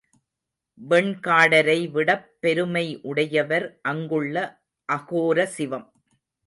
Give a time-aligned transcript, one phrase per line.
[0.79, 4.35] வெண்காடரைவிடப் பெருமை உடையவர் அங்குள்ள
[4.89, 5.87] அகோரசிவம்.